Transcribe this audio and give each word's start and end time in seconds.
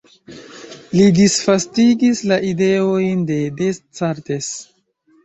Li 0.93 1.03
disvastigis 1.17 2.21
la 2.31 2.37
ideojn 2.53 3.21
de 3.33 3.37
Descartes. 3.61 4.49